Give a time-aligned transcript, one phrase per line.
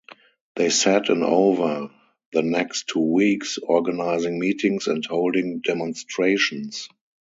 [0.55, 1.91] They sat-in over
[2.33, 6.89] the next two weeks, organising meetings and holding demonstrations.